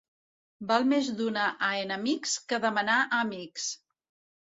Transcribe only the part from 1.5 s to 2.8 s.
a enemics que